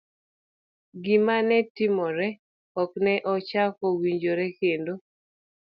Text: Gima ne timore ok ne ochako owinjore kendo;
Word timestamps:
Gima 1.03 1.35
ne 1.47 1.57
timore 1.75 2.27
ok 2.81 2.91
ne 3.03 3.13
ochako 3.33 3.83
owinjore 3.93 4.47
kendo; 4.59 4.93